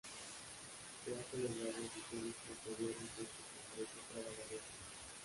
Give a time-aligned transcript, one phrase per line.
[1.05, 5.13] Se han celebrado ediciones posteriores de este congreso cada varios años.